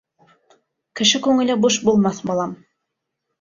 —Кеше 0.99 1.21
күңеле 1.27 1.59
буш 1.67 1.77
булмаҫ, 1.91 2.23
балам. 2.31 2.57